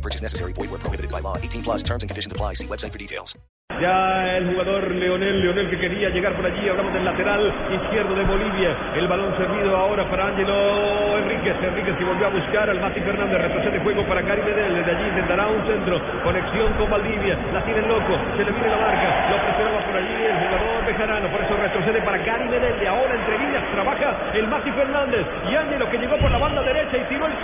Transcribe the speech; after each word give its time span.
No 0.00 0.02
purchase 0.02 0.22
necessary. 0.22 0.54
Void 0.54 0.70
where 0.70 0.80
prohibited 0.80 1.10
by 1.12 1.20
law. 1.20 1.36
18 1.36 1.62
plus 1.62 1.82
terms 1.82 2.02
and 2.02 2.08
conditions 2.08 2.32
apply. 2.32 2.54
See 2.54 2.66
website 2.66 2.92
for 2.92 2.98
details. 2.98 3.36
Ya 3.78 4.36
el 4.36 4.50
jugador 4.50 4.90
Leonel, 4.90 5.40
Leonel 5.40 5.70
que 5.70 5.78
quería 5.78 6.10
llegar 6.10 6.34
por 6.34 6.44
allí, 6.44 6.68
hablamos 6.68 6.92
del 6.92 7.04
lateral 7.04 7.48
izquierdo 7.70 8.14
de 8.14 8.24
Bolivia, 8.24 8.76
el 8.96 9.06
balón 9.06 9.32
servido 9.38 9.76
ahora 9.76 10.10
para 10.10 10.26
Ángelo 10.26 11.16
Enríquez, 11.16 11.54
Enríquez 11.62 11.96
que 11.96 12.04
volvió 12.04 12.26
a 12.26 12.30
buscar 12.30 12.68
al 12.68 12.80
Mati 12.80 13.00
Fernández, 13.00 13.40
retrocede 13.40 13.78
juego 13.80 14.04
para 14.04 14.22
Cari 14.26 14.42
Medel, 14.42 14.74
desde 14.74 14.90
allí 14.90 15.08
intentará 15.08 15.46
un 15.46 15.64
centro, 15.64 16.02
conexión 16.24 16.72
con 16.74 16.90
Valdivia, 16.90 17.38
la 17.54 17.64
tiene 17.64 17.80
loco, 17.86 18.18
se 18.36 18.44
le 18.44 18.50
viene 18.50 18.68
la 18.68 18.76
marca, 18.76 19.08
lo 19.30 19.36
presionaba 19.48 19.80
por 19.86 19.96
allí 19.96 20.14
el 20.28 20.36
jugador 20.44 20.84
Bejarano, 20.84 21.28
por 21.30 21.40
eso 21.40 21.56
retrocede 21.56 22.02
para 22.02 22.24
Cari 22.24 22.48
Medel, 22.50 22.74
y 22.82 22.86
ahora 22.86 23.14
entre 23.14 23.38
líneas 23.38 23.64
trabaja 23.72 24.18
el 24.34 24.48
Mati 24.48 24.70
Fernández, 24.72 25.24
y 25.48 25.54
Ángelo 25.54 25.88
que 25.88 25.96
llegó 25.96 26.18
por 26.18 26.30
la 26.30 26.38
banda 26.38 26.60
derecha 26.62 26.98
y 26.98 27.04
tiró 27.08 27.24
el 27.24 27.36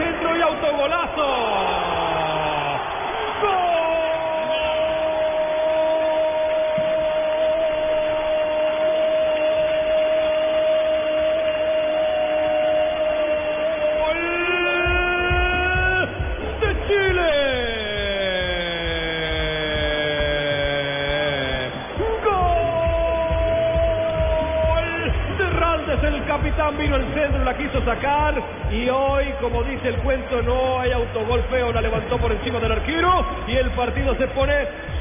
capitán 26.36 26.76
vino 26.76 26.96
el 26.96 27.14
centro, 27.14 27.42
la 27.44 27.56
quiso 27.56 27.82
sacar 27.82 28.34
y 28.70 28.86
hoy, 28.90 29.24
como 29.40 29.62
dice 29.62 29.88
el 29.88 29.96
cuento, 29.96 30.42
no 30.42 30.78
hay 30.80 30.92
autogol 30.92 31.42
feo, 31.50 31.72
la 31.72 31.80
levantó 31.80 32.18
por 32.18 32.30
encima 32.30 32.60
del 32.60 32.72
arquero 32.72 33.24
y 33.46 33.56
el 33.56 33.70
partido 33.70 34.14
se 34.16 34.28
pone 34.28 34.52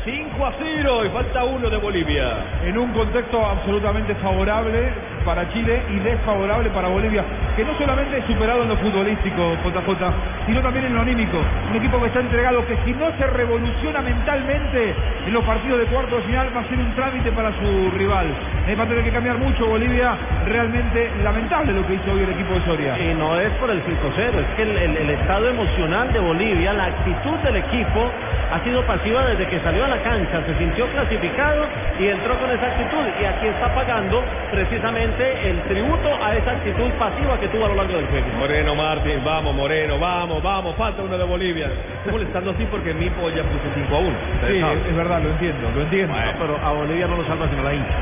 5 0.05 0.45
a 0.45 0.53
0 0.57 1.05
y 1.05 1.09
falta 1.09 1.43
uno 1.43 1.69
de 1.69 1.75
Bolivia. 1.77 2.37
en 2.63 2.77
un 2.77 2.93
contexto 2.93 3.45
absolutamente 3.45 4.15
favorable 4.15 4.93
para 5.25 5.49
Chile 5.51 5.81
y 5.89 5.99
desfavorable 5.99 6.69
para 6.69 6.87
Bolivia, 6.87 7.23
que 7.55 7.65
no 7.65 7.73
solamente 7.77 8.17
es 8.19 8.25
superado 8.25 8.63
en 8.63 8.69
lo 8.69 8.77
futbolístico, 8.77 9.57
JJ, 9.65 10.13
sino 10.45 10.61
también 10.61 10.85
en 10.85 10.93
lo 10.93 11.01
anímico. 11.01 11.37
Un 11.71 11.75
equipo 11.75 11.99
que 11.99 12.07
está 12.07 12.19
entregado, 12.19 12.65
que 12.65 12.77
si 12.85 12.93
no 12.93 13.07
se 13.17 13.25
revoluciona 13.27 14.01
mentalmente 14.01 14.93
en 15.25 15.33
los 15.33 15.43
partidos 15.43 15.79
de 15.79 15.85
cuarto 15.87 16.17
de 16.17 16.21
final, 16.23 16.47
va 16.55 16.61
a 16.61 16.69
ser 16.69 16.77
un 16.77 16.93
trámite 16.95 17.31
para 17.31 17.51
su 17.53 17.91
rival. 17.97 18.27
Eh, 18.67 18.75
va 18.75 18.83
a 18.83 18.87
tener 18.87 19.03
que 19.03 19.11
cambiar 19.11 19.37
mucho 19.37 19.65
Bolivia, 19.67 20.15
realmente 20.45 21.11
lamentable 21.23 21.73
lo 21.73 21.85
que 21.87 21.95
hizo 21.95 22.11
hoy 22.13 22.21
el 22.23 22.29
equipo 22.29 22.53
de 22.53 22.61
Soria. 22.65 22.97
Y 22.99 23.13
no 23.15 23.39
es 23.39 23.49
por 23.53 23.69
el 23.71 23.81
5-0, 23.83 24.39
es 24.39 24.55
que 24.55 24.61
el, 24.63 24.77
el- 24.77 24.97
el 24.97 25.09
estado 25.09 25.49
emocional 25.49 26.11
de 26.13 26.19
Bolivia, 26.19 26.73
la 26.73 26.85
actitud 26.85 27.37
del 27.39 27.57
equipo 27.57 28.11
ha 28.51 28.59
sido 28.63 28.83
pasiva 28.85 29.25
desde 29.25 29.47
que 29.47 29.59
salió 29.61 29.85
a 29.85 29.87
la 29.87 29.97
cancha, 30.03 30.41
se 30.45 30.55
sintió 30.57 30.85
clasificado 30.87 31.65
y 31.99 32.07
entró 32.07 32.35
con 32.37 32.49
esa 32.51 32.67
actitud. 32.67 33.05
Y 33.21 33.25
aquí 33.25 33.47
está 33.47 33.73
pagando 33.73 34.23
precisamente 34.51 35.14
el 35.23 35.61
tributo 35.63 36.09
a 36.23 36.35
esa 36.35 36.51
actitud 36.51 36.89
pasiva 36.99 37.39
que 37.39 37.47
tuvo 37.49 37.65
a 37.65 37.69
lo 37.69 37.75
largo 37.75 37.97
del 37.97 38.07
juego. 38.07 38.27
Moreno 38.39 38.75
Martín, 38.75 39.21
vamos 39.23 39.55
Moreno, 39.55 39.99
vamos, 39.99 40.41
vamos, 40.43 40.75
falta 40.75 41.01
uno 41.03 41.17
de 41.17 41.23
Bolivia. 41.23 41.67
Estoy 41.97 42.11
molestando 42.13 42.51
así 42.51 42.65
porque 42.69 42.93
mi 42.93 43.09
polla 43.11 43.43
puso 43.43 43.63
5 43.73 43.95
a 43.95 43.99
1. 43.99 44.09
Sí, 44.47 44.57
es, 44.57 44.89
es 44.89 44.95
verdad, 44.95 45.21
lo 45.21 45.29
entiendo, 45.29 45.71
lo 45.73 45.81
entiendo. 45.81 46.13
pero 46.39 46.59
a 46.63 46.71
Bolivia 46.73 47.07
no 47.07 47.17
lo 47.17 47.25
salva 47.27 47.47
sino 47.49 47.63
la 47.63 47.73
hincha. 47.73 47.95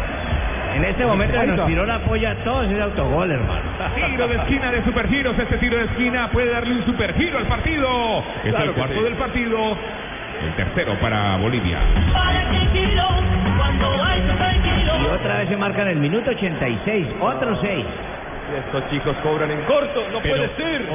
En 0.75 0.83
este 0.85 1.05
momento 1.05 1.43
nos 1.45 1.67
tiró 1.67 1.85
la 1.85 1.99
polla 1.99 2.31
a 2.31 2.35
todos 2.43 2.67
es 2.67 2.81
autogol, 2.81 3.29
hermano. 3.29 3.61
Tiro 4.07 4.27
de 4.27 4.35
esquina 4.37 4.71
de 4.71 4.83
Supergiros. 4.83 5.37
Este 5.37 5.57
tiro 5.57 5.77
de 5.77 5.83
esquina 5.85 6.29
puede 6.31 6.49
darle 6.49 6.73
un 6.73 6.85
supergiro 6.85 7.37
al 7.37 7.45
partido. 7.45 8.23
Es 8.43 8.49
Claro 8.49 8.65
el 8.71 8.71
cuarto 8.73 8.97
sí. 8.97 9.03
del 9.03 9.13
partido. 9.13 9.77
El 10.43 10.53
tercero 10.55 10.95
para 10.99 11.37
Bolivia. 11.37 11.77
Y 12.51 12.65
otra 15.23 15.37
vez 15.39 15.49
se 15.49 15.57
marca 15.57 15.81
en 15.83 15.87
el 15.89 15.97
minuto 15.97 16.29
86, 16.31 17.07
otro 17.21 17.57
6. 17.61 17.85
Estos 18.65 18.89
chicos 18.89 19.15
cobran 19.23 19.49
en 19.51 19.61
corto, 19.63 20.05
no 20.11 20.19
Pero- 20.19 20.35
puede 20.35 20.55
ser. 20.55 20.85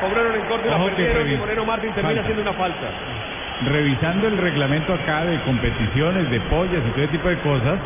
Cobraron 0.00 0.34
en 0.34 0.40
corto 0.42 0.66
y 0.66 0.70
la 0.70 0.76
Ojo 0.76 0.86
que 0.86 0.92
perdieron 0.96 1.30
y 1.30 1.36
Moreno 1.36 1.64
Martín 1.64 1.92
termina 1.92 2.14
falta. 2.16 2.20
haciendo 2.22 2.42
una 2.42 2.52
falta. 2.52 2.86
revisando 3.66 4.26
el 4.28 4.36
reglamento 4.36 4.92
acá 4.94 5.24
de 5.24 5.38
competiciones, 5.42 6.28
de 6.30 6.40
pollas 6.40 6.82
y 6.86 6.90
todo 6.90 7.02
ese 7.04 7.12
tipo 7.12 7.28
de 7.28 7.38
cosas, 7.38 7.78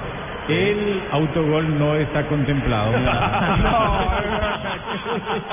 el 0.49 1.03
autogol 1.13 1.79
no 1.79 1.95
está 1.95 2.23
contemplado. 2.27 2.93
No, 2.99 4.09